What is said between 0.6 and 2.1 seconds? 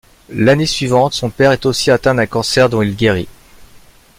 suivante, son père est aussi